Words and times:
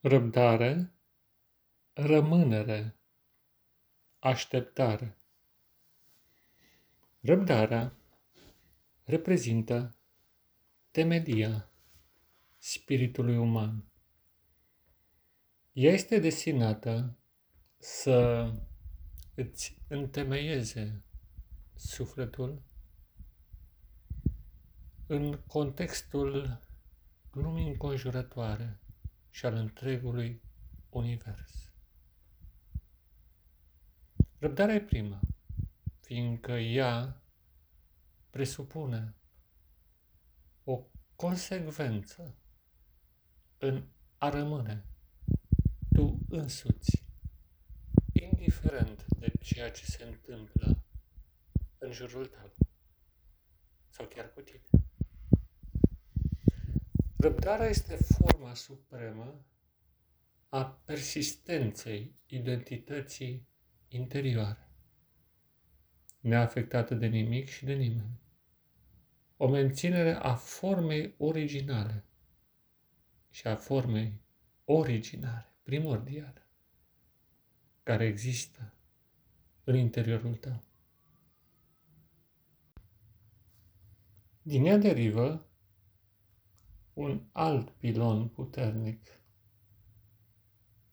Răbdare, 0.00 0.92
rămânere, 1.92 2.96
așteptare. 4.18 5.18
Răbdarea 7.20 7.96
reprezintă 9.04 9.96
temelia 10.90 11.70
spiritului 12.58 13.36
uman. 13.36 13.84
Ea 15.72 15.92
este 15.92 16.18
destinată 16.18 17.18
să 17.78 18.50
îți 19.34 19.78
întemeieze 19.88 21.02
sufletul 21.74 22.62
în 25.06 25.40
contextul 25.46 26.60
lumii 27.30 27.68
înconjurătoare 27.68 28.80
și 29.36 29.46
al 29.46 29.54
întregului 29.54 30.42
univers. 30.88 31.72
Răbdarea 34.38 34.74
e 34.74 34.80
prima, 34.80 35.20
fiindcă 36.00 36.52
ea 36.52 37.22
presupune 38.30 39.14
o 40.64 40.86
consecvență 41.16 42.34
în 43.58 43.88
a 44.18 44.28
rămâne 44.28 44.84
tu 45.92 46.18
însuți, 46.28 47.04
indiferent 48.12 49.04
de 49.18 49.32
ceea 49.40 49.70
ce 49.70 49.84
se 49.84 50.04
întâmplă 50.04 50.84
în 51.78 51.92
jurul 51.92 52.26
tău 52.26 52.52
sau 53.88 54.06
chiar 54.06 54.32
cu 54.32 54.40
tine. 54.40 54.85
Răbdarea 57.26 57.68
este 57.68 57.96
forma 57.96 58.54
supremă 58.54 59.44
a 60.48 60.64
persistenței 60.64 62.14
identității 62.26 63.48
interioare, 63.88 64.68
neafectată 66.20 66.94
de 66.94 67.06
nimic 67.06 67.48
și 67.48 67.64
de 67.64 67.72
nimeni. 67.72 68.20
O 69.36 69.48
menținere 69.48 70.12
a 70.12 70.34
formei 70.34 71.14
originale 71.18 72.04
și 73.30 73.46
a 73.46 73.56
formei 73.56 74.20
originare, 74.64 75.52
primordiale, 75.62 76.46
care 77.82 78.04
există 78.04 78.74
în 79.64 79.76
interiorul 79.76 80.34
tău. 80.34 80.62
Din 84.42 84.64
ea 84.64 84.76
derivă 84.76 85.45
un 86.96 87.22
alt 87.32 87.70
pilon 87.70 88.28
puternic 88.28 89.20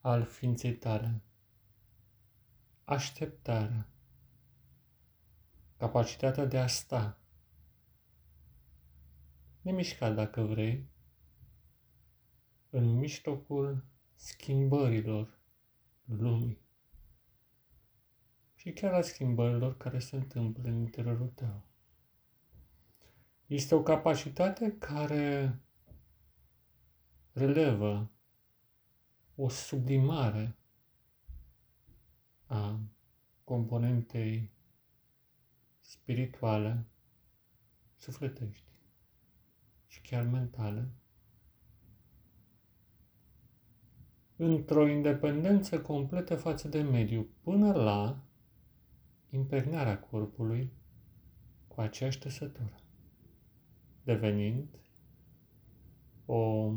al 0.00 0.24
ființei 0.24 0.76
tale, 0.76 1.22
așteptarea, 2.84 3.88
capacitatea 5.76 6.44
de 6.44 6.58
a 6.58 6.66
sta, 6.66 7.18
nemișcat 9.60 10.14
dacă 10.14 10.42
vrei, 10.42 10.88
în 12.70 12.84
mijlocul 12.84 13.84
schimbărilor 14.14 15.40
lumii 16.04 16.60
și 18.54 18.72
chiar 18.72 18.92
a 18.92 19.00
schimbărilor 19.00 19.76
care 19.76 19.98
se 19.98 20.16
întâmplă 20.16 20.68
în 20.68 20.74
interiorul 20.74 21.28
tău. 21.28 21.66
Este 23.46 23.74
o 23.74 23.82
capacitate 23.82 24.76
care 24.78 25.58
relevă 27.34 28.10
o 29.34 29.48
sublimare 29.48 30.56
a 32.46 32.80
componentei 33.44 34.50
spirituale, 35.80 36.86
sufletești 37.96 38.72
și 39.86 40.00
chiar 40.00 40.24
mentale, 40.26 40.88
într-o 44.36 44.88
independență 44.88 45.80
completă 45.80 46.36
față 46.36 46.68
de 46.68 46.82
mediu, 46.82 47.28
până 47.42 47.72
la 47.72 48.24
impregnarea 49.30 50.00
corpului 50.00 50.72
cu 51.68 51.80
aceeași 51.80 52.18
tăsătură, 52.18 52.80
devenind 54.02 54.78
o 56.26 56.72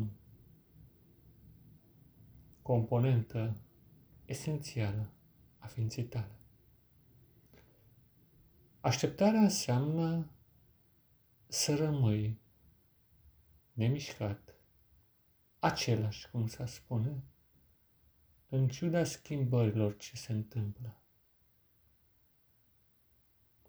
componentă 2.68 3.56
esențială 4.24 5.10
a 5.58 5.66
ființei 5.66 6.04
tale. 6.04 6.38
Așteptarea 8.80 9.40
înseamnă 9.40 10.30
să 11.46 11.74
rămâi 11.74 12.40
nemișcat, 13.72 14.54
același, 15.58 16.30
cum 16.30 16.46
s-a 16.46 16.66
spune, 16.66 17.22
în 18.48 18.68
ciuda 18.68 19.04
schimbărilor 19.04 19.96
ce 19.96 20.16
se 20.16 20.32
întâmplă. 20.32 21.02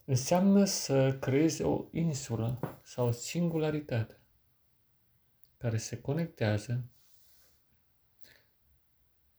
Înseamnă 0.06 0.66
să 0.66 1.18
creezi 1.20 1.62
o 1.62 1.86
insulă 1.92 2.80
sau 2.84 3.08
o 3.08 3.12
singularitate 3.12 4.20
care 5.58 5.78
se 5.78 6.02
conectează 6.02 6.84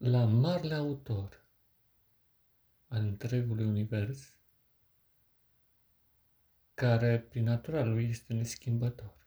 la 0.02 0.24
marele 0.24 0.74
autor 0.74 1.44
al 2.86 3.00
întregului 3.00 3.64
univers, 3.64 4.38
care 6.74 7.18
prin 7.18 7.44
natura 7.44 7.84
lui 7.84 8.08
este 8.08 8.32
neschimbător. 8.32 9.26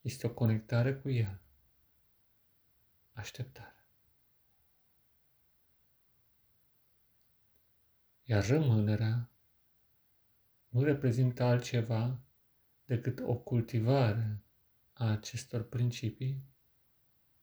Este 0.00 0.26
o 0.26 0.30
conectare 0.30 0.94
cu 0.94 1.08
el. 1.08 1.40
Așteptare. 3.12 3.84
Iar 8.24 8.46
rămânerea 8.46 9.30
nu 10.68 10.82
reprezintă 10.82 11.42
altceva 11.42 12.20
decât 12.84 13.20
o 13.20 13.36
cultivare 13.36 14.42
a 14.92 15.10
acestor 15.10 15.68
principii 15.68 16.54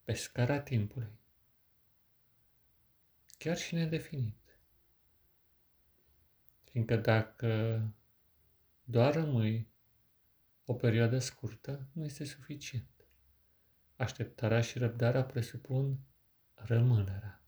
pe 0.04 0.14
scara 0.14 0.60
timpului, 0.60 1.20
chiar 3.38 3.58
și 3.58 3.76
nedefinit. 3.76 4.60
Fiindcă 6.64 6.96
dacă 6.96 7.82
doar 8.84 9.14
rămâi 9.14 9.68
o 10.66 10.74
perioadă 10.74 11.20
scurtă, 11.20 11.88
nu 11.92 12.06
este 12.06 12.24
suficient. 12.26 13.08
Așteptarea 13.96 14.62
și 14.62 14.78
răbdarea 14.78 15.24
presupun 15.24 16.00
rămânerea 16.54 17.44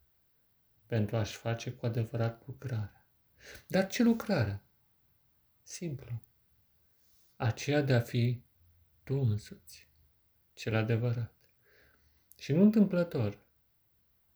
pentru 0.86 1.16
a-și 1.16 1.38
face 1.38 1.72
cu 1.72 1.86
adevărat 1.86 2.48
lucrarea. 2.48 3.08
Dar 3.68 3.88
ce 3.88 4.04
lucrare? 4.04 4.62
Simplu. 5.62 6.22
Aceea 7.36 7.82
de 7.82 7.94
a 7.94 8.02
fi 8.02 8.44
tu 9.04 9.16
însuți, 9.16 9.90
cel 10.54 10.76
adevărat. 10.76 11.45
Și 12.38 12.54
nu 12.54 12.62
întâmplător, 12.62 13.40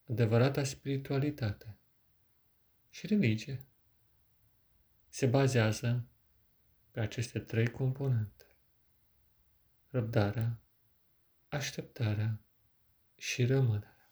adevărata 0.09 0.63
spiritualitate 0.63 1.77
și 2.89 3.07
religie 3.07 3.65
se 5.09 5.25
bazează 5.25 6.07
pe 6.91 6.99
aceste 6.99 7.39
trei 7.39 7.67
componente. 7.67 8.45
Răbdarea, 9.89 10.59
așteptarea 11.47 12.39
și 13.15 13.45
rămânerea. 13.45 14.11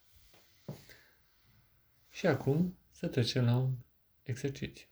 Și 2.09 2.27
acum 2.27 2.77
să 2.91 3.07
trecem 3.07 3.45
la 3.45 3.57
un 3.57 3.77
exercițiu. 4.23 4.88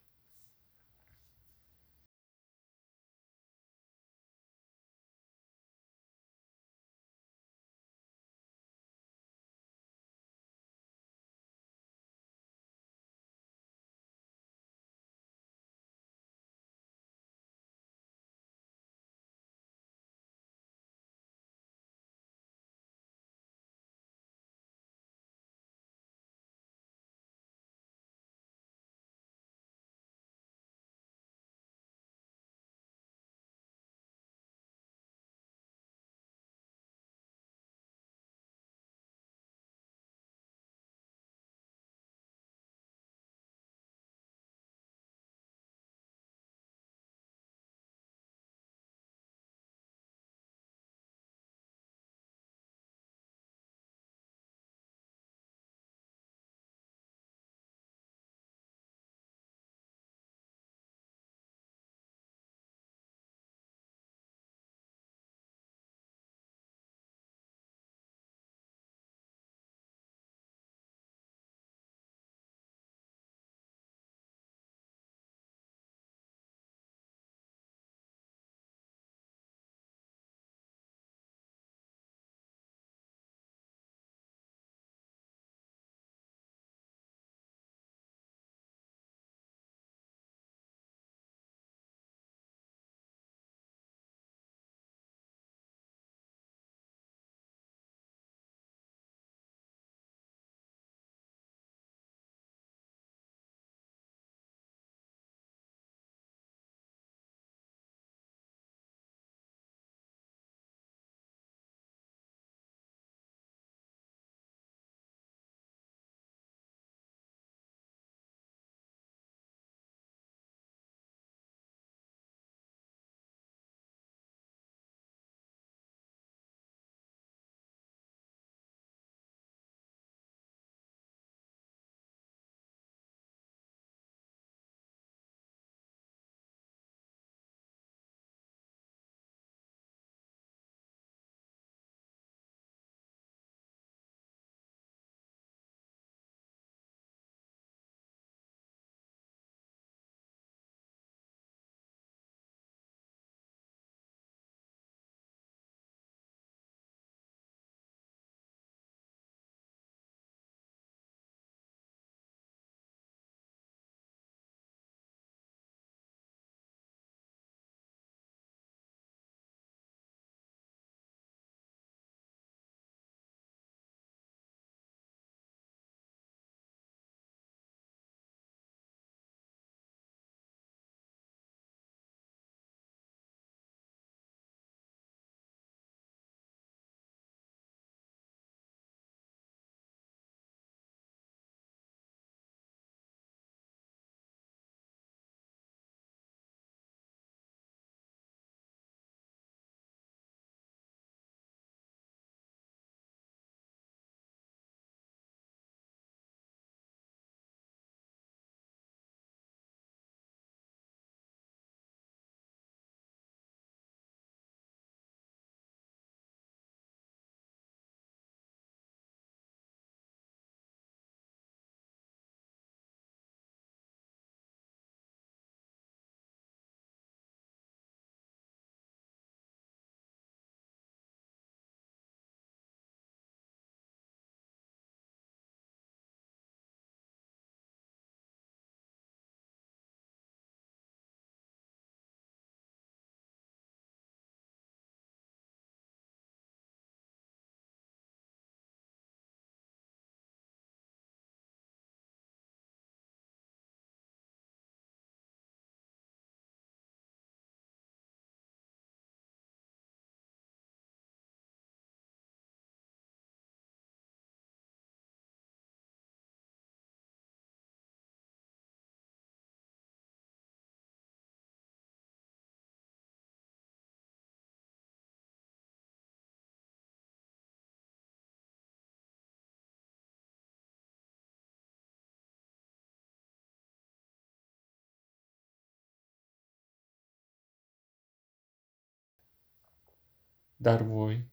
Dar 290.66 290.82
voi 290.82 291.30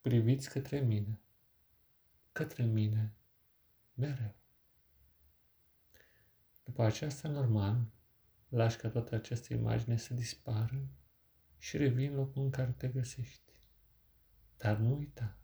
priviți 0.00 0.50
către 0.50 0.80
mine, 0.80 1.20
către 2.32 2.64
mine 2.64 3.14
mereu. 3.94 4.34
După 6.64 6.82
aceasta, 6.82 7.28
normal, 7.28 7.86
lași 8.48 8.76
ca 8.76 8.88
toată 8.88 9.14
această 9.14 9.54
imagine 9.54 9.96
să 9.96 10.14
dispară 10.14 10.88
și 11.58 11.76
revii 11.76 12.06
în 12.06 12.14
locul 12.14 12.42
în 12.42 12.50
care 12.50 12.70
te 12.70 12.88
găsești. 12.88 13.52
Dar 14.56 14.76
nu 14.76 14.96
uita, 14.96 15.36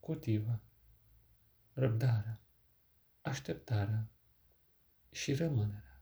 cultivă 0.00 0.60
răbdarea, 1.72 2.40
așteptarea 3.20 4.08
și 5.10 5.34
rămânerea 5.34 6.00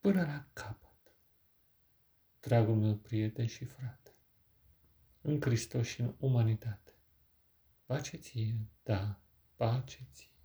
până 0.00 0.22
la 0.22 0.46
capăt. 0.52 1.12
Dragul 2.40 2.76
meu 2.76 2.94
prieten 2.94 3.46
și 3.46 3.64
frate, 3.64 4.07
în 5.20 5.40
Hristos 5.40 5.86
și 5.86 6.00
în 6.00 6.14
umanitate, 6.18 6.94
pace 7.86 8.16
ție, 8.16 8.56
da, 8.82 9.20
pace 9.56 10.08
ție. 10.12 10.37